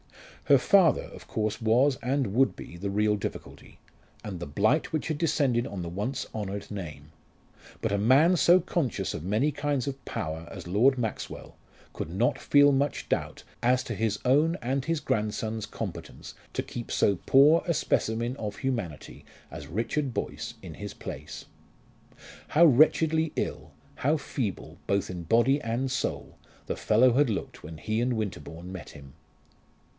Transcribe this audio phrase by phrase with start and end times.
[0.45, 3.77] Her father of course was, and would be, the real difficulty,
[4.23, 7.11] and the blight which had descended on the once honoured name.
[7.81, 11.55] But a man so conscious of many kinds of power as Lord Maxwell
[11.93, 16.91] could not feel much doubt as to his own and his grandson's competence to keep
[16.91, 21.45] so poor a specimen of humanity as Richard Boyce in his place.
[22.49, 27.77] How wretchedly ill, how feeble, both in body and soul, the fellow had looked when
[27.77, 29.13] he and Winterbourne met him!